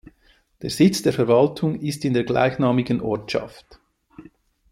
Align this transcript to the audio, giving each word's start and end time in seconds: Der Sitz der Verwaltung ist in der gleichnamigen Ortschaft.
Der 0.63 0.71
Sitz 0.71 1.03
der 1.03 1.13
Verwaltung 1.13 1.79
ist 1.79 2.03
in 2.05 2.15
der 2.15 2.23
gleichnamigen 2.23 3.01
Ortschaft. 3.01 3.79